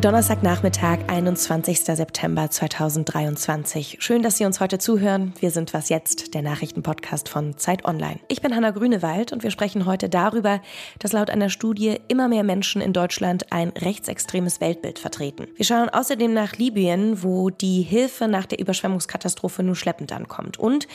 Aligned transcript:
Donnerstagnachmittag, 0.00 1.00
21. 1.08 1.80
September 1.80 2.48
2023. 2.48 3.98
Schön, 4.00 4.22
dass 4.22 4.38
Sie 4.38 4.46
uns 4.46 4.58
heute 4.58 4.78
zuhören. 4.78 5.34
Wir 5.40 5.50
sind 5.50 5.74
Was 5.74 5.90
Jetzt, 5.90 6.32
der 6.32 6.40
Nachrichtenpodcast 6.40 7.28
von 7.28 7.58
Zeit 7.58 7.84
Online. 7.84 8.18
Ich 8.28 8.40
bin 8.40 8.56
Hanna 8.56 8.70
Grünewald 8.70 9.30
und 9.30 9.42
wir 9.42 9.50
sprechen 9.50 9.84
heute 9.84 10.08
darüber, 10.08 10.62
dass 10.98 11.12
laut 11.12 11.28
einer 11.28 11.50
Studie 11.50 12.00
immer 12.08 12.28
mehr 12.28 12.44
Menschen 12.44 12.80
in 12.80 12.94
Deutschland 12.94 13.52
ein 13.52 13.74
rechtsextremes 13.76 14.62
Weltbild 14.62 14.98
vertreten. 14.98 15.48
Wir 15.56 15.66
schauen 15.66 15.90
außerdem 15.90 16.32
nach 16.32 16.56
Libyen, 16.56 17.22
wo 17.22 17.50
die 17.50 17.82
Hilfe 17.82 18.26
nach 18.26 18.46
der 18.46 18.58
Überschwemmungskatastrophe 18.58 19.62
nur 19.62 19.76
schleppend 19.76 20.12
ankommt. 20.12 20.58
Und 20.58 20.88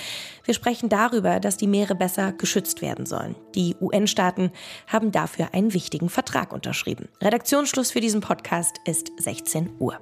wir 0.46 0.56
sprechen 0.56 0.90
darüber, 0.90 1.40
dass 1.40 1.58
die 1.58 1.68
Meere 1.68 1.94
besser 1.94 2.32
geschützt 2.32 2.82
werden 2.82 3.06
sollen. 3.06 3.36
Die 3.54 3.76
UN-Staaten 3.80 4.52
haben 4.88 5.12
dafür 5.12 5.50
einen 5.54 5.76
wichtigen 5.76 6.10
Vertrag 6.10 6.52
unterschrieben. 6.52 7.08
Redaktionsschluss 7.22 7.92
für 7.92 8.02
diesen 8.02 8.22
Podcast 8.22 8.78
ist 8.86 8.95
ist 8.95 9.12
16 9.17 9.72
Uhr. 9.80 9.99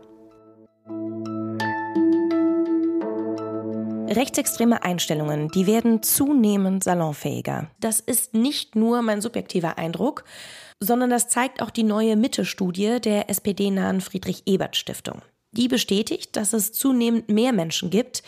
Rechtsextreme 4.07 4.83
Einstellungen, 4.83 5.47
die 5.49 5.65
werden 5.65 6.03
zunehmend 6.03 6.83
salonfähiger. 6.83 7.71
Das 7.79 7.99
ist 7.99 8.35
nicht 8.35 8.75
nur 8.75 9.01
mein 9.01 9.21
subjektiver 9.21 9.79
Eindruck, 9.79 10.25
sondern 10.79 11.09
das 11.09 11.27
zeigt 11.27 11.63
auch 11.63 11.71
die 11.71 11.81
neue 11.81 12.15
Mitte-Studie 12.15 12.99
der 13.01 13.31
SPD-nahen 13.31 13.99
Friedrich-Ebert-Stiftung. 14.01 15.23
Die 15.53 15.67
bestätigt, 15.67 16.35
dass 16.35 16.53
es 16.53 16.71
zunehmend 16.71 17.29
mehr 17.29 17.51
Menschen 17.51 17.89
gibt, 17.89 18.21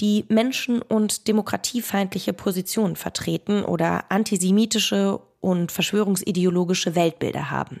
die 0.00 0.26
menschen- 0.28 0.82
und 0.82 1.26
demokratiefeindliche 1.26 2.32
Positionen 2.32 2.94
vertreten 2.94 3.64
oder 3.64 4.12
antisemitische 4.12 5.18
und 5.40 5.72
verschwörungsideologische 5.72 6.94
Weltbilder 6.94 7.50
haben. 7.50 7.80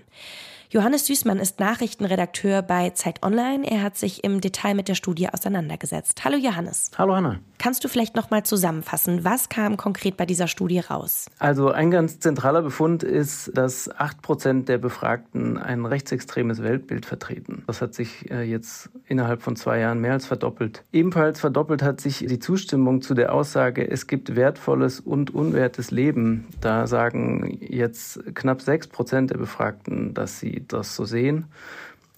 Johannes 0.74 1.06
Süßmann 1.06 1.38
ist 1.38 1.60
Nachrichtenredakteur 1.60 2.60
bei 2.60 2.90
Zeit 2.90 3.22
Online. 3.22 3.64
Er 3.64 3.80
hat 3.80 3.96
sich 3.96 4.24
im 4.24 4.40
Detail 4.40 4.74
mit 4.74 4.88
der 4.88 4.96
Studie 4.96 5.28
auseinandergesetzt. 5.28 6.24
Hallo 6.24 6.36
Johannes. 6.36 6.90
Hallo 6.98 7.14
Hanna. 7.14 7.38
Kannst 7.58 7.84
du 7.84 7.88
vielleicht 7.88 8.16
noch 8.16 8.30
mal 8.30 8.42
zusammenfassen, 8.42 9.22
was 9.22 9.48
kam 9.48 9.76
konkret 9.76 10.16
bei 10.16 10.26
dieser 10.26 10.48
Studie 10.48 10.80
raus? 10.80 11.26
Also 11.38 11.70
ein 11.70 11.92
ganz 11.92 12.18
zentraler 12.18 12.60
Befund 12.60 13.04
ist, 13.04 13.56
dass 13.56 13.88
8% 13.88 14.64
der 14.64 14.78
Befragten 14.78 15.58
ein 15.58 15.86
rechtsextremes 15.86 16.62
Weltbild 16.62 17.06
vertreten. 17.06 17.62
Das 17.68 17.80
hat 17.80 17.94
sich 17.94 18.28
äh, 18.32 18.42
jetzt 18.42 18.90
innerhalb 19.06 19.42
von 19.42 19.54
zwei 19.54 19.78
Jahren 19.78 20.00
mehr 20.00 20.12
als 20.14 20.26
verdoppelt. 20.26 20.82
Ebenfalls 20.92 21.38
verdoppelt 21.38 21.82
hat 21.82 22.00
sich 22.00 22.18
die 22.18 22.40
Zustimmung 22.40 23.00
zu 23.00 23.14
der 23.14 23.32
Aussage, 23.32 23.88
es 23.88 24.08
gibt 24.08 24.34
wertvolles 24.34 24.98
und 24.98 25.32
unwertes 25.32 25.92
Leben. 25.92 26.48
Da 26.60 26.88
sagen 26.88 27.58
jetzt 27.60 28.34
knapp 28.34 28.58
6% 28.58 29.28
der 29.28 29.38
Befragten, 29.38 30.12
dass 30.12 30.40
sie 30.40 30.63
das 30.72 30.96
so 30.96 31.04
sehen. 31.04 31.46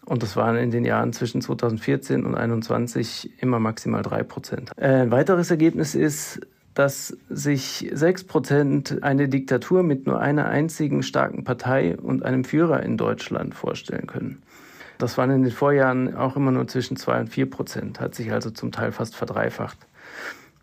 Und 0.04 0.22
das 0.22 0.36
waren 0.36 0.56
in 0.56 0.70
den 0.70 0.84
Jahren 0.84 1.12
zwischen 1.12 1.40
2014 1.40 2.24
und 2.24 2.32
2021 2.34 3.42
immer 3.42 3.58
maximal 3.58 4.02
drei 4.02 4.22
Prozent. 4.22 4.70
Ein 4.78 5.10
weiteres 5.10 5.50
Ergebnis 5.50 5.96
ist, 5.96 6.40
dass 6.74 7.16
sich 7.28 7.90
sechs 7.92 8.22
Prozent 8.22 9.02
eine 9.02 9.28
Diktatur 9.28 9.82
mit 9.82 10.06
nur 10.06 10.20
einer 10.20 10.46
einzigen 10.46 11.02
starken 11.02 11.42
Partei 11.42 11.96
und 11.96 12.22
einem 12.22 12.44
Führer 12.44 12.82
in 12.82 12.96
Deutschland 12.96 13.54
vorstellen 13.54 14.06
können. 14.06 14.42
Das 14.98 15.18
waren 15.18 15.30
in 15.30 15.42
den 15.42 15.52
Vorjahren 15.52 16.14
auch 16.14 16.36
immer 16.36 16.52
nur 16.52 16.68
zwischen 16.68 16.96
zwei 16.96 17.18
und 17.18 17.28
vier 17.28 17.50
Prozent, 17.50 17.98
hat 17.98 18.14
sich 18.14 18.30
also 18.30 18.50
zum 18.50 18.72
Teil 18.72 18.92
fast 18.92 19.16
verdreifacht. 19.16 19.78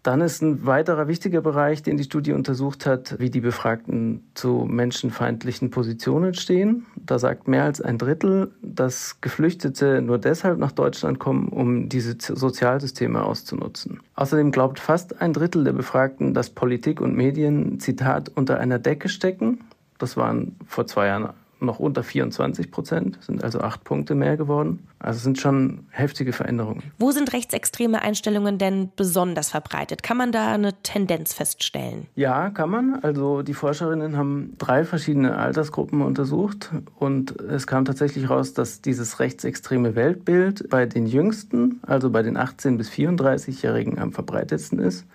Dann 0.03 0.19
ist 0.19 0.41
ein 0.41 0.65
weiterer 0.65 1.07
wichtiger 1.07 1.39
Bereich, 1.39 1.81
den 1.81 1.95
die 1.95 2.03
Studie 2.03 2.33
untersucht 2.33 2.85
hat, 2.85 3.15
wie 3.19 3.29
die 3.29 3.39
Befragten 3.39 4.27
zu 4.33 4.65
menschenfeindlichen 4.69 5.69
Positionen 5.69 6.33
stehen. 6.33 6.85
Da 6.97 7.19
sagt 7.19 7.47
mehr 7.47 7.63
als 7.63 7.79
ein 7.79 7.97
Drittel, 7.97 8.51
dass 8.61 9.21
Geflüchtete 9.21 10.01
nur 10.01 10.17
deshalb 10.17 10.59
nach 10.59 10.73
Deutschland 10.73 11.19
kommen, 11.19 11.47
um 11.47 11.87
diese 11.87 12.17
Sozialsysteme 12.19 13.23
auszunutzen. 13.23 14.01
Außerdem 14.15 14.51
glaubt 14.51 14.79
fast 14.79 15.21
ein 15.21 15.31
Drittel 15.31 15.63
der 15.63 15.73
Befragten, 15.73 16.33
dass 16.33 16.49
Politik 16.49 16.99
und 16.99 17.15
Medien, 17.15 17.79
Zitat, 17.79 18.29
unter 18.35 18.59
einer 18.59 18.79
Decke 18.79 19.07
stecken. 19.07 19.61
Das 19.99 20.17
waren 20.17 20.57
vor 20.67 20.85
zwei 20.85 21.07
Jahren 21.07 21.29
noch 21.63 21.79
unter 21.79 22.03
24 22.03 22.71
Prozent, 22.71 23.17
sind 23.21 23.43
also 23.43 23.59
acht 23.61 23.83
Punkte 23.83 24.15
mehr 24.15 24.37
geworden. 24.37 24.87
Also 24.99 25.19
sind 25.19 25.39
schon 25.39 25.85
heftige 25.89 26.33
Veränderungen. 26.33 26.83
Wo 26.99 27.11
sind 27.11 27.33
rechtsextreme 27.33 28.01
Einstellungen 28.01 28.57
denn 28.57 28.89
besonders 28.95 29.49
verbreitet? 29.49 30.03
Kann 30.03 30.17
man 30.17 30.31
da 30.31 30.53
eine 30.53 30.73
Tendenz 30.81 31.33
feststellen? 31.33 32.07
Ja, 32.15 32.49
kann 32.49 32.69
man. 32.69 32.99
Also 33.01 33.41
die 33.41 33.53
Forscherinnen 33.53 34.17
haben 34.17 34.53
drei 34.57 34.83
verschiedene 34.85 35.35
Altersgruppen 35.35 36.01
untersucht 36.01 36.71
und 36.99 37.39
es 37.41 37.67
kam 37.67 37.85
tatsächlich 37.85 38.29
raus, 38.29 38.53
dass 38.53 38.81
dieses 38.81 39.19
rechtsextreme 39.19 39.95
Weltbild 39.95 40.69
bei 40.69 40.85
den 40.85 41.05
Jüngsten, 41.05 41.79
also 41.83 42.09
bei 42.09 42.23
den 42.23 42.37
18 42.37 42.77
bis 42.77 42.89
34-Jährigen 42.89 43.99
am 43.99 44.11
verbreitetsten 44.11 44.79
ist. 44.79 45.05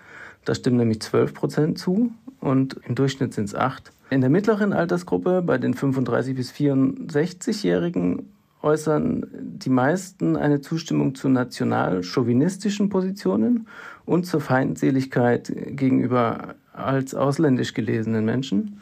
Da 0.45 0.55
stimmen 0.55 0.77
nämlich 0.77 1.01
12 1.01 1.33
Prozent 1.33 1.79
zu 1.79 2.11
und 2.39 2.79
im 2.87 2.95
Durchschnitt 2.95 3.33
sind 3.33 3.45
es 3.45 3.55
acht. 3.55 3.91
In 4.09 4.21
der 4.21 4.29
mittleren 4.31 4.73
Altersgruppe, 4.73 5.43
bei 5.43 5.59
den 5.59 5.75
35 5.75 6.35
bis 6.35 6.51
64-Jährigen, 6.51 8.33
äußern 8.61 9.25
die 9.31 9.69
meisten 9.69 10.35
eine 10.35 10.61
Zustimmung 10.61 11.15
zu 11.15 11.29
national-chauvinistischen 11.29 12.89
Positionen 12.89 13.67
und 14.05 14.25
zur 14.25 14.41
Feindseligkeit 14.41 15.53
gegenüber 15.67 16.55
als 16.73 17.13
ausländisch 17.13 17.73
gelesenen 17.73 18.25
Menschen. 18.25 18.81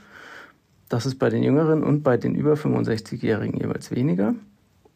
Das 0.90 1.06
ist 1.06 1.20
bei 1.20 1.30
den 1.30 1.44
Jüngeren 1.44 1.84
und 1.84 2.04
bei 2.04 2.16
den 2.16 2.34
über 2.34 2.54
65-Jährigen 2.54 3.60
jeweils 3.60 3.92
weniger. 3.92 4.34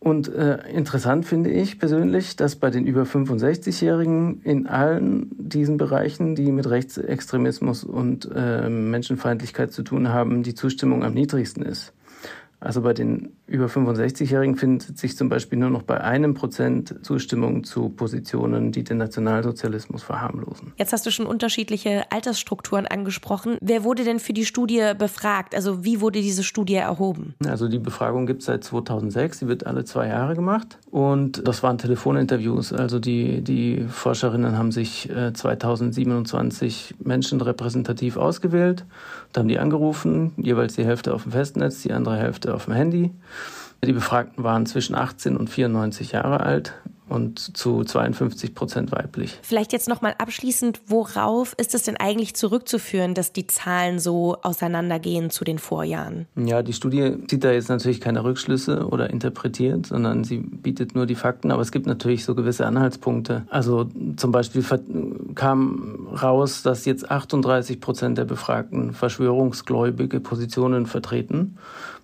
Und 0.04 0.34
äh, 0.34 0.68
interessant 0.72 1.28
finde 1.28 1.52
ich 1.52 1.78
persönlich, 1.78 2.36
dass 2.36 2.56
bei 2.56 2.72
den 2.72 2.88
über 2.88 3.04
65-Jährigen 3.04 4.42
in 4.42 4.66
allen 4.66 5.30
diesen 5.38 5.78
Bereichen, 5.78 6.34
die 6.34 6.52
mit 6.52 6.68
Rechtsextremismus 6.68 7.84
und 7.84 8.28
äh, 8.34 8.68
Menschenfeindlichkeit 8.68 9.72
zu 9.72 9.84
tun 9.84 10.10
haben, 10.10 10.42
die 10.42 10.56
Zustimmung 10.56 11.04
am 11.04 11.14
niedrigsten 11.14 11.62
ist. 11.62 11.94
Also 12.62 12.82
bei 12.82 12.94
den 12.94 13.34
über 13.48 13.66
65-Jährigen 13.66 14.56
findet 14.56 14.98
sich 14.98 15.18
zum 15.18 15.30
Beispiel 15.30 15.58
nur 15.58 15.72
noch 15.72 15.82
bei 15.82 16.00
einem 16.00 16.36
Prozent 16.36 16.96
Zustimmung 17.02 17.64
zu 17.64 17.90
Positionen, 17.90 18.72
die 18.72 18.84
den 18.84 18.98
Nationalsozialismus 18.98 20.04
verharmlosen. 20.04 20.72
Jetzt 20.78 20.94
hast 20.94 21.06
du 21.08 21.12
schon 21.12 21.26
unterschiedliche 21.26 22.12
Altersstrukturen 22.12 22.86
angesprochen. 22.86 23.58
Wer 23.62 23.84
wurde 23.84 24.04
denn 24.04 24.20
für 24.20 24.34
die 24.34 24.46
Studie 24.46 24.94
befragt? 24.96 25.56
Also 25.56 25.84
wie 25.84 26.02
wurde 26.02 26.22
diese 26.22 26.44
Studie 26.44 26.76
erhoben? 26.76 27.34
Also 27.46 27.68
die 27.68 27.80
Befragung 27.80 28.28
gibt 28.28 28.42
es 28.42 28.46
seit 28.46 28.64
2006. 28.64 29.40
Sie 29.40 29.48
wird 29.48 29.66
alle 29.66 29.84
zwei 29.84 30.08
Jahre 30.08 30.36
gemacht. 30.36 30.78
Und 30.92 31.48
das 31.48 31.64
waren 31.64 31.80
Telefoninterviews. 31.80 32.74
Also 32.74 33.00
die, 33.00 33.42
die 33.42 33.86
Forscherinnen 33.90 34.56
haben 34.56 34.72
sich 34.72 35.10
2027 35.34 36.92
äh, 36.92 37.08
Menschen 37.08 37.42
repräsentativ 37.42 38.18
ausgewählt, 38.18 38.86
da 39.34 39.40
haben 39.40 39.48
die 39.48 39.60
angerufen, 39.60 40.34
jeweils 40.38 40.76
die 40.76 40.84
Hälfte 40.84 41.14
auf 41.14 41.24
dem 41.24 41.32
Festnetz, 41.32 41.82
die 41.82 41.94
andere 41.94 42.18
Hälfte 42.18 42.51
auf 42.54 42.66
dem 42.66 42.74
Handy. 42.74 43.12
Die 43.84 43.94
Befragten 43.94 44.44
waren 44.44 44.66
zwischen 44.66 44.96
18 44.96 45.36
und 45.38 45.50
94 45.50 46.12
Jahre 46.12 46.42
alt 46.42 46.74
und 47.12 47.58
zu 47.58 47.84
52 47.84 48.56
Prozent 48.56 48.92
weiblich. 48.92 49.38
Vielleicht 49.42 49.74
jetzt 49.74 49.90
noch 49.90 50.02
mal 50.02 50.16
abschließend, 50.18 50.80
worauf 50.88 51.54
ist 51.58 51.76
es 51.76 51.84
denn 51.84 51.98
eigentlich 51.98 52.36
zurückzuführen, 52.36 53.14
dass 53.14 53.34
die 53.34 53.48
Zahlen 53.48 54.00
so 54.00 54.38
auseinandergehen 54.44 55.30
zu 55.30 55.44
den 55.44 55.60
Vorjahren? 55.60 56.28
Ja, 56.38 56.64
die 56.64 56.72
Studie 56.72 57.18
zieht 57.28 57.44
da 57.44 57.52
jetzt 57.52 57.68
natürlich 57.68 58.00
keine 58.00 58.24
Rückschlüsse 58.24 58.88
oder 58.88 59.10
interpretiert, 59.10 59.88
sondern 59.88 60.24
sie 60.24 60.38
bietet 60.38 60.96
nur 60.96 61.06
die 61.06 61.16
Fakten. 61.16 61.52
Aber 61.52 61.62
es 61.62 61.74
gibt 61.74 61.86
natürlich 61.86 62.24
so 62.24 62.34
gewisse 62.34 62.66
Anhaltspunkte. 62.66 63.44
Also 63.50 63.90
zum 64.16 64.32
Beispiel 64.32 64.64
kam 65.36 66.08
raus, 66.22 66.64
dass 66.64 66.86
jetzt 66.86 67.12
38 67.12 67.82
Prozent 67.82 68.18
der 68.20 68.26
Befragten 68.26 68.94
verschwörungsgläubige 68.94 70.22
Positionen 70.22 70.86
vertreten. 70.86 71.58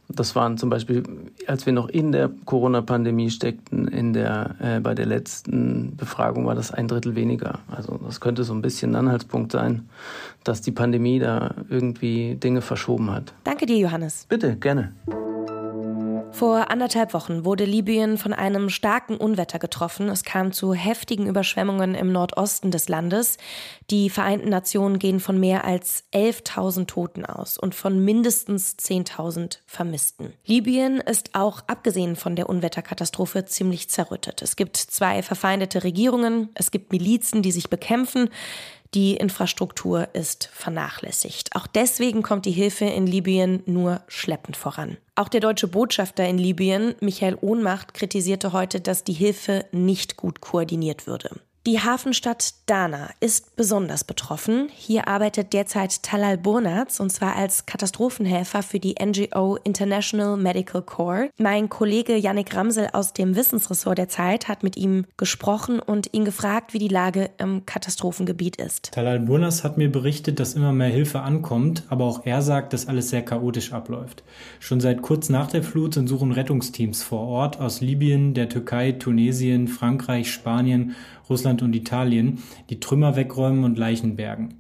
Das 0.10 0.36
waren 0.36 0.58
zum 0.58 0.70
Beispiel, 0.70 1.04
als 1.48 1.66
wir 1.66 1.74
noch 1.74 1.90
in 1.90 2.12
der 2.12 2.30
Corona-Pandemie 2.46 3.30
steckten, 3.30 3.88
in 3.88 4.14
der, 4.14 4.56
äh, 4.60 4.80
bei 4.80 4.96
der 4.96 5.06
letzten 5.06 5.96
Befragung 5.98 6.46
war 6.46 6.56
das 6.56 6.72
ein 6.72 6.88
Drittel 6.88 7.16
weniger. 7.16 7.60
Also 7.70 8.00
das 8.04 8.22
könnte 8.22 8.44
so 8.44 8.54
ein 8.54 8.62
bisschen 8.62 8.92
ein 8.92 9.08
Anhaltspunkt 9.08 9.52
sein, 9.52 9.90
dass 10.44 10.62
die 10.62 10.72
Pandemie 10.72 11.20
da 11.20 11.56
irgendwie 11.70 12.36
Dinge 12.36 12.62
verschoben 12.62 13.12
hat. 13.12 13.34
Danke 13.44 13.66
dir, 13.66 13.78
Johannes. 13.78 14.26
Bitte, 14.30 14.56
gerne. 14.56 14.94
Vor 16.38 16.70
anderthalb 16.70 17.16
Wochen 17.16 17.46
wurde 17.46 17.66
Libyen 17.66 18.20
von 18.20 18.32
einem 18.32 18.70
starken 18.70 19.18
Unwetter 19.18 19.58
getroffen. 19.58 20.08
Es 20.08 20.24
kam 20.24 20.52
zu 20.52 20.76
heftigen 20.76 21.26
Überschwemmungen 21.26 21.96
im 21.96 22.12
Nordosten 22.12 22.70
des 22.70 22.88
Landes. 22.90 23.40
Die 23.90 24.12
Vereinten 24.12 24.50
Nationen 24.50 25.00
gehen 25.00 25.20
von 25.20 25.40
mehr 25.40 25.66
als 25.66 26.04
11.000 26.14 26.86
Toten 26.86 27.26
aus 27.26 27.58
und 27.58 27.74
von 27.74 28.06
mindestens 28.06 28.78
10.000 28.78 29.62
Vermissten. 29.66 30.32
Libyen 30.46 30.98
ist 31.00 31.34
auch 31.34 31.62
abgesehen 31.66 32.16
von 32.16 32.36
der 32.36 32.50
Unwetterkatastrophe 32.50 33.46
ziemlich 33.46 33.90
zerrüttet. 33.90 34.44
Es 34.44 34.56
gibt 34.56 34.78
zwei 34.78 35.24
verfeindete 35.24 35.84
Regierungen, 35.84 36.50
es 36.54 36.70
gibt 36.70 36.92
Milizen, 36.92 37.42
die 37.42 37.52
sich 37.52 37.72
bekämpfen. 37.72 38.30
Die 38.94 39.16
Infrastruktur 39.16 40.08
ist 40.14 40.50
vernachlässigt. 40.54 41.56
Auch 41.56 41.68
deswegen 41.68 42.24
kommt 42.24 42.46
die 42.46 42.52
Hilfe 42.52 42.86
in 42.86 43.06
Libyen 43.06 43.62
nur 43.66 44.02
schleppend 44.08 44.56
voran. 44.56 44.98
Auch 45.16 45.30
der 45.30 45.42
deutsche 45.42 45.68
Botschafter 45.68 46.28
in 46.28 46.38
Libyen, 46.38 46.96
Michael 47.02 47.38
Ohnmacht, 47.42 47.94
kritisierte 47.94 48.54
heute, 48.54 48.80
dass 48.80 49.04
die 49.04 49.14
Hilfe 49.14 49.66
nicht 49.72 50.16
gut 50.16 50.42
koordiniert 50.42 51.08
würde. 51.08 51.32
Die 51.68 51.82
Hafenstadt 51.82 52.54
Dana 52.68 53.10
ist 53.20 53.58
besonders 53.58 54.06
betroffen. 54.06 54.70
Hier 54.74 55.10
arbeitet 55.10 55.52
derzeit 55.52 56.02
Talal 56.02 56.38
Burnatz 56.38 57.02
und 57.02 57.10
zwar 57.10 57.36
als 57.36 57.66
Katastrophenhelfer 57.66 58.64
für 58.64 58.80
die 58.80 58.96
NGO 59.04 59.58
International 59.66 60.38
Medical 60.38 60.82
Corps. 60.82 61.28
Mein 61.38 61.68
Kollege 61.68 62.16
Yannick 62.16 62.56
Ramsel 62.56 62.88
aus 62.94 63.12
dem 63.12 63.36
Wissensressort 63.36 63.98
der 63.98 64.08
Zeit 64.08 64.48
hat 64.48 64.64
mit 64.64 64.78
ihm 64.78 65.04
gesprochen 65.18 65.82
und 65.82 66.14
ihn 66.14 66.24
gefragt, 66.24 66.74
wie 66.74 66.80
die 66.80 66.88
Lage 66.88 67.32
im 67.38 67.66
Katastrophengebiet 67.66 68.56
ist. 68.56 68.94
Talal 68.94 69.20
Burnatz 69.20 69.66
hat 69.66 69.78
mir 69.78 69.92
berichtet, 69.92 70.40
dass 70.40 70.54
immer 70.54 70.72
mehr 70.72 70.88
Hilfe 70.88 71.20
ankommt, 71.20 71.84
aber 71.90 72.06
auch 72.06 72.26
er 72.26 72.42
sagt, 72.42 72.72
dass 72.72 72.88
alles 72.88 73.10
sehr 73.10 73.26
chaotisch 73.26 73.74
abläuft. 73.74 74.24
Schon 74.62 74.80
seit 74.80 75.02
kurz 75.02 75.28
nach 75.28 75.50
der 75.50 75.64
Flut 75.64 75.96
sind 75.96 76.08
Such- 76.08 76.22
und 76.22 76.32
Rettungsteams 76.32 77.04
vor 77.04 77.28
Ort 77.28 77.60
aus 77.60 77.82
Libyen, 77.82 78.34
der 78.34 78.48
Türkei, 78.48 78.94
Tunesien, 78.94 79.68
Frankreich, 79.68 80.32
Spanien 80.32 80.96
Russland 81.30 81.57
und 81.62 81.76
Italien, 81.76 82.40
die 82.70 82.80
Trümmer 82.80 83.16
wegräumen 83.16 83.64
und 83.64 83.78
Leichen 83.78 84.16
bergen. 84.16 84.56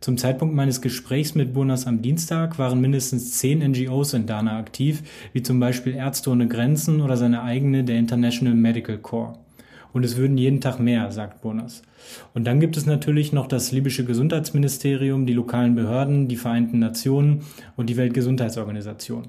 Zum 0.00 0.16
Zeitpunkt 0.16 0.54
meines 0.54 0.80
Gesprächs 0.80 1.34
mit 1.34 1.52
Burnas 1.52 1.88
am 1.88 2.02
Dienstag 2.02 2.58
waren 2.58 2.80
mindestens 2.80 3.32
zehn 3.32 3.58
NGOs 3.58 4.14
in 4.14 4.26
Dana 4.26 4.56
aktiv, 4.56 5.02
wie 5.32 5.42
zum 5.42 5.58
Beispiel 5.58 5.94
Ärzte 5.94 6.30
ohne 6.30 6.46
Grenzen 6.46 7.00
oder 7.00 7.16
seine 7.16 7.42
eigene, 7.42 7.82
der 7.82 7.98
International 7.98 8.54
Medical 8.54 8.98
Corps. 8.98 9.38
Und 9.92 10.04
es 10.04 10.16
würden 10.16 10.38
jeden 10.38 10.60
Tag 10.60 10.78
mehr, 10.78 11.10
sagt 11.10 11.42
Burnas. 11.42 11.82
Und 12.32 12.46
dann 12.46 12.60
gibt 12.60 12.76
es 12.76 12.86
natürlich 12.86 13.32
noch 13.32 13.48
das 13.48 13.72
libysche 13.72 14.04
Gesundheitsministerium, 14.04 15.26
die 15.26 15.32
lokalen 15.32 15.74
Behörden, 15.74 16.28
die 16.28 16.36
Vereinten 16.36 16.78
Nationen 16.78 17.42
und 17.76 17.90
die 17.90 17.96
Weltgesundheitsorganisation. 17.96 19.24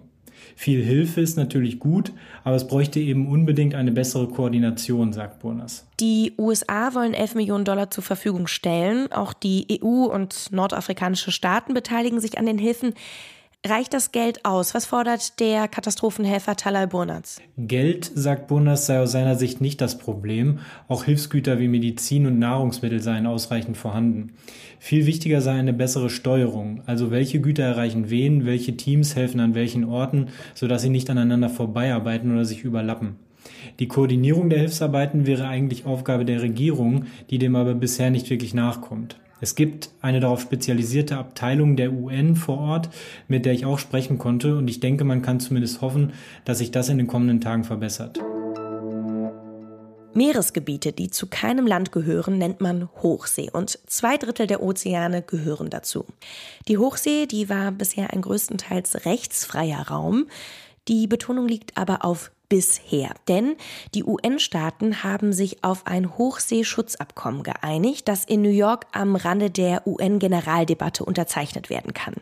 Viel 0.61 0.83
Hilfe 0.83 1.21
ist 1.21 1.37
natürlich 1.37 1.79
gut, 1.79 2.11
aber 2.43 2.57
es 2.57 2.67
bräuchte 2.67 2.99
eben 2.99 3.29
unbedingt 3.29 3.75
eine 3.75 3.93
bessere 3.93 4.27
Koordination, 4.27 5.13
sagt 5.13 5.39
Burnas. 5.39 5.87
Die 6.01 6.33
USA 6.37 6.93
wollen 6.93 7.13
11 7.13 7.35
Millionen 7.35 7.63
Dollar 7.63 7.91
zur 7.91 8.03
Verfügung 8.03 8.45
stellen. 8.45 9.09
Auch 9.09 9.31
die 9.31 9.79
EU 9.81 10.07
und 10.07 10.51
nordafrikanische 10.51 11.31
Staaten 11.31 11.73
beteiligen 11.73 12.19
sich 12.19 12.37
an 12.37 12.45
den 12.45 12.57
Hilfen. 12.57 12.93
Reicht 13.67 13.93
das 13.93 14.13
Geld 14.13 14.45
aus? 14.45 14.73
Was 14.73 14.85
fordert 14.85 15.37
der 15.41 15.67
Katastrophenhelfer 15.67 16.55
Talal 16.55 16.87
Burnatz? 16.87 17.41
Geld, 17.57 18.09
sagt 18.15 18.47
Burnatz, 18.47 18.85
sei 18.85 19.01
aus 19.01 19.11
seiner 19.11 19.35
Sicht 19.35 19.59
nicht 19.59 19.81
das 19.81 19.97
Problem. 19.97 20.59
Auch 20.87 21.03
Hilfsgüter 21.03 21.59
wie 21.59 21.67
Medizin 21.67 22.25
und 22.25 22.39
Nahrungsmittel 22.39 23.01
seien 23.01 23.27
ausreichend 23.27 23.75
vorhanden. 23.75 24.31
Viel 24.79 25.05
wichtiger 25.05 25.41
sei 25.41 25.59
eine 25.59 25.73
bessere 25.73 26.09
Steuerung, 26.09 26.83
also 26.85 27.11
welche 27.11 27.41
Güter 27.41 27.63
erreichen 27.63 28.09
wen, 28.09 28.45
welche 28.45 28.77
Teams 28.77 29.17
helfen 29.17 29.41
an 29.41 29.55
welchen 29.55 29.83
Orten, 29.83 30.27
sodass 30.55 30.81
sie 30.81 30.89
nicht 30.89 31.09
aneinander 31.09 31.49
vorbeiarbeiten 31.49 32.31
oder 32.31 32.45
sich 32.45 32.63
überlappen. 32.63 33.17
Die 33.79 33.89
Koordinierung 33.89 34.49
der 34.49 34.59
Hilfsarbeiten 34.59 35.27
wäre 35.27 35.49
eigentlich 35.49 35.85
Aufgabe 35.85 36.23
der 36.23 36.41
Regierung, 36.41 37.07
die 37.29 37.39
dem 37.39 37.57
aber 37.57 37.73
bisher 37.73 38.09
nicht 38.09 38.29
wirklich 38.29 38.53
nachkommt. 38.53 39.17
Es 39.41 39.55
gibt 39.55 39.89
eine 40.01 40.19
darauf 40.19 40.41
spezialisierte 40.41 41.17
Abteilung 41.17 41.75
der 41.75 41.93
UN 41.93 42.35
vor 42.35 42.59
Ort, 42.59 42.89
mit 43.27 43.45
der 43.45 43.53
ich 43.53 43.65
auch 43.65 43.79
sprechen 43.79 44.17
konnte 44.17 44.57
und 44.57 44.67
ich 44.69 44.79
denke, 44.79 45.03
man 45.03 45.21
kann 45.21 45.39
zumindest 45.39 45.81
hoffen, 45.81 46.13
dass 46.45 46.57
sich 46.57 46.71
das 46.71 46.89
in 46.89 46.97
den 46.97 47.07
kommenden 47.07 47.39
Tagen 47.41 47.63
verbessert. 47.63 48.19
Meeresgebiete, 50.13 50.91
die 50.91 51.11
zu 51.11 51.27
keinem 51.27 51.67
Land 51.67 51.91
gehören, 51.91 52.37
nennt 52.37 52.61
man 52.61 52.89
Hochsee 53.01 53.49
und 53.51 53.79
zwei 53.85 54.17
Drittel 54.17 54.47
der 54.47 54.61
Ozeane 54.61 55.21
gehören 55.21 55.69
dazu. 55.69 56.05
Die 56.67 56.77
Hochsee, 56.77 57.25
die 57.27 57.47
war 57.47 57.71
bisher 57.71 58.11
ein 58.11 58.21
größtenteils 58.21 59.05
rechtsfreier 59.05 59.87
Raum. 59.87 60.27
Die 60.87 61.07
Betonung 61.07 61.47
liegt 61.47 61.77
aber 61.77 62.03
auf 62.03 62.31
bisher. 62.49 63.11
Denn 63.27 63.55
die 63.93 64.03
UN-Staaten 64.03 65.03
haben 65.03 65.31
sich 65.31 65.63
auf 65.63 65.85
ein 65.85 66.17
Hochseeschutzabkommen 66.17 67.43
geeinigt, 67.43 68.07
das 68.07 68.25
in 68.25 68.41
New 68.41 68.49
York 68.49 68.87
am 68.91 69.15
Rande 69.15 69.49
der 69.51 69.87
UN-Generaldebatte 69.87 71.05
unterzeichnet 71.05 71.69
werden 71.69 71.93
kann. 71.93 72.15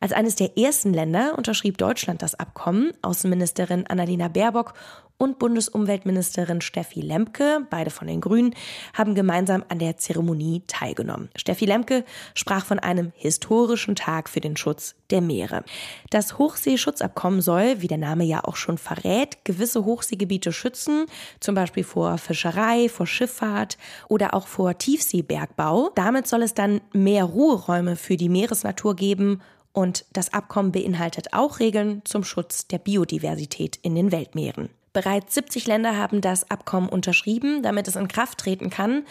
Als 0.00 0.12
eines 0.12 0.36
der 0.36 0.56
ersten 0.58 0.92
Länder 0.92 1.34
unterschrieb 1.36 1.78
Deutschland 1.78 2.22
das 2.22 2.34
Abkommen. 2.34 2.92
Außenministerin 3.02 3.86
Annalena 3.86 4.28
Baerbock 4.28 4.74
und 5.18 5.38
Bundesumweltministerin 5.38 6.60
Steffi 6.60 7.00
Lemke, 7.00 7.66
beide 7.70 7.90
von 7.90 8.08
den 8.08 8.20
Grünen, 8.20 8.54
haben 8.94 9.14
gemeinsam 9.14 9.64
an 9.68 9.78
der 9.78 9.96
Zeremonie 9.96 10.62
teilgenommen. 10.66 11.28
Steffi 11.36 11.64
Lemke 11.64 12.04
sprach 12.34 12.64
von 12.64 12.78
einem 12.78 13.12
historischen 13.16 13.94
Tag 13.94 14.28
für 14.28 14.40
den 14.40 14.56
Schutz 14.56 14.94
der 15.10 15.20
Meere. 15.20 15.64
Das 16.10 16.38
Hochseeschutzabkommen 16.38 17.40
soll, 17.40 17.80
wie 17.80 17.88
der 17.88 17.98
Name 17.98 18.24
ja 18.24 18.42
auch 18.44 18.56
schon 18.56 18.78
verrät, 18.78 19.44
gewisse 19.44 19.84
Hochseegebiete 19.84 20.52
schützen, 20.52 21.06
zum 21.40 21.54
Beispiel 21.54 21.84
vor 21.84 22.18
Fischerei, 22.18 22.88
vor 22.88 23.06
Schifffahrt 23.06 23.78
oder 24.08 24.34
auch 24.34 24.46
vor 24.46 24.76
Tiefseebergbau. 24.76 25.90
Damit 25.94 26.26
soll 26.26 26.42
es 26.42 26.54
dann 26.54 26.80
mehr 26.92 27.24
Ruheräume 27.24 27.96
für 27.96 28.16
die 28.16 28.28
Meeresnatur 28.28 28.96
geben 28.96 29.40
und 29.72 30.04
das 30.12 30.32
Abkommen 30.32 30.72
beinhaltet 30.72 31.32
auch 31.32 31.58
Regeln 31.58 32.02
zum 32.04 32.24
Schutz 32.24 32.66
der 32.68 32.78
Biodiversität 32.78 33.78
in 33.82 33.94
den 33.94 34.12
Weltmeeren. 34.12 34.68
Bereits 34.92 35.34
70 35.34 35.66
Länder 35.66 35.96
haben 35.96 36.20
das 36.20 36.50
Abkommen 36.50 36.88
unterschrieben. 36.88 37.62
Damit 37.62 37.88
es 37.88 37.96
in 37.96 38.08
Kraft 38.08 38.38
treten 38.38 38.68
kann, 38.68 39.04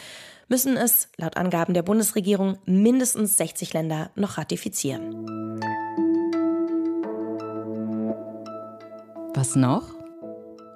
müssen 0.47 0.77
es 0.77 1.09
laut 1.17 1.37
Angaben 1.37 1.73
der 1.73 1.81
Bundesregierung 1.81 2.59
mindestens 2.65 3.37
60 3.37 3.73
Länder 3.73 4.11
noch 4.15 4.37
ratifizieren. 4.37 5.59
Was 9.33 9.55
noch? 9.55 9.95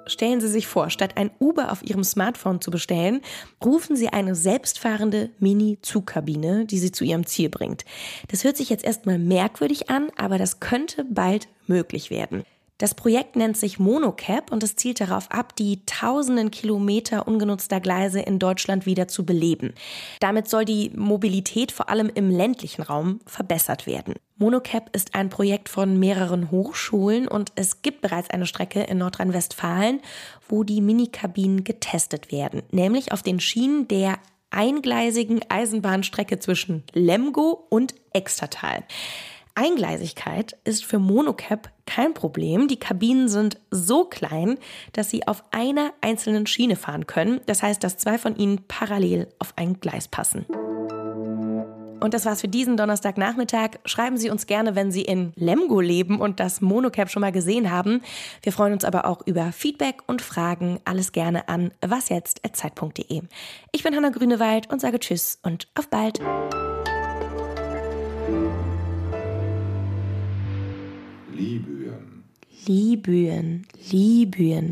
Stellen 0.08 0.40
Sie 0.40 0.48
sich 0.48 0.66
vor, 0.66 0.90
statt 0.90 1.16
ein 1.16 1.30
Uber 1.40 1.70
auf 1.70 1.82
Ihrem 1.82 2.04
Smartphone 2.04 2.60
zu 2.60 2.70
bestellen, 2.70 3.20
rufen 3.64 3.96
Sie 3.96 4.08
eine 4.08 4.34
selbstfahrende 4.34 5.30
Mini-Zugkabine, 5.40 6.64
die 6.64 6.78
Sie 6.78 6.92
zu 6.92 7.04
Ihrem 7.04 7.26
Ziel 7.26 7.48
bringt. 7.48 7.84
Das 8.28 8.44
hört 8.44 8.56
sich 8.56 8.70
jetzt 8.70 8.84
erstmal 8.84 9.18
merkwürdig 9.18 9.90
an, 9.90 10.10
aber 10.16 10.38
das 10.38 10.60
könnte 10.60 11.04
bald 11.04 11.48
möglich 11.66 12.10
werden. 12.10 12.44
Das 12.78 12.94
Projekt 12.94 13.36
nennt 13.36 13.56
sich 13.56 13.78
Monocap 13.78 14.52
und 14.52 14.62
es 14.62 14.76
zielt 14.76 15.00
darauf 15.00 15.30
ab, 15.30 15.56
die 15.56 15.86
tausenden 15.86 16.50
Kilometer 16.50 17.26
ungenutzter 17.26 17.80
Gleise 17.80 18.20
in 18.20 18.38
Deutschland 18.38 18.84
wieder 18.84 19.08
zu 19.08 19.24
beleben. 19.24 19.72
Damit 20.20 20.48
soll 20.48 20.66
die 20.66 20.90
Mobilität 20.94 21.72
vor 21.72 21.88
allem 21.88 22.10
im 22.14 22.30
ländlichen 22.30 22.82
Raum 22.82 23.20
verbessert 23.24 23.86
werden. 23.86 24.14
Monocap 24.36 24.94
ist 24.94 25.14
ein 25.14 25.30
Projekt 25.30 25.70
von 25.70 25.98
mehreren 25.98 26.50
Hochschulen 26.50 27.26
und 27.26 27.52
es 27.54 27.80
gibt 27.80 28.02
bereits 28.02 28.28
eine 28.28 28.44
Strecke 28.44 28.82
in 28.82 28.98
Nordrhein-Westfalen, 28.98 30.02
wo 30.46 30.62
die 30.62 30.82
Minikabinen 30.82 31.64
getestet 31.64 32.30
werden, 32.30 32.62
nämlich 32.70 33.12
auf 33.12 33.22
den 33.22 33.40
Schienen 33.40 33.88
der 33.88 34.18
eingleisigen 34.50 35.40
Eisenbahnstrecke 35.48 36.38
zwischen 36.38 36.84
Lemgo 36.92 37.66
und 37.70 37.94
Extertal. 38.12 38.84
Eingleisigkeit 39.56 40.56
ist 40.64 40.84
für 40.84 40.98
Monocap 40.98 41.70
kein 41.86 42.14
Problem. 42.14 42.68
Die 42.68 42.78
Kabinen 42.78 43.28
sind 43.28 43.58
so 43.70 44.04
klein, 44.04 44.58
dass 44.92 45.10
sie 45.10 45.26
auf 45.26 45.42
einer 45.50 45.92
einzelnen 46.00 46.46
Schiene 46.46 46.76
fahren 46.76 47.06
können. 47.06 47.40
Das 47.46 47.62
heißt, 47.62 47.82
dass 47.82 47.96
zwei 47.96 48.18
von 48.18 48.36
ihnen 48.36 48.64
parallel 48.68 49.28
auf 49.38 49.54
ein 49.56 49.80
Gleis 49.80 50.08
passen. 50.08 50.44
Und 52.00 52.12
das 52.12 52.26
war's 52.26 52.42
für 52.42 52.48
diesen 52.48 52.76
Donnerstagnachmittag. 52.76 53.78
Schreiben 53.86 54.18
Sie 54.18 54.28
uns 54.28 54.46
gerne, 54.46 54.76
wenn 54.76 54.92
Sie 54.92 55.02
in 55.02 55.32
Lemgo 55.34 55.80
leben 55.80 56.20
und 56.20 56.38
das 56.38 56.60
Monocap 56.60 57.10
schon 57.10 57.22
mal 57.22 57.32
gesehen 57.32 57.70
haben. 57.70 58.02
Wir 58.42 58.52
freuen 58.52 58.74
uns 58.74 58.84
aber 58.84 59.06
auch 59.06 59.26
über 59.26 59.50
Feedback 59.52 60.02
und 60.06 60.20
Fragen. 60.20 60.78
Alles 60.84 61.12
gerne 61.12 61.48
an 61.48 61.72
wasjetzt.zeit.de. 61.80 63.22
Ich 63.72 63.82
bin 63.82 63.96
Hanna 63.96 64.10
Grünewald 64.10 64.70
und 64.70 64.80
sage 64.80 65.00
Tschüss 65.00 65.38
und 65.42 65.68
auf 65.74 65.88
bald. 65.88 66.20
Libyen. 71.36 72.04
Libyen, 72.66 73.48
Libyen. 73.92 74.68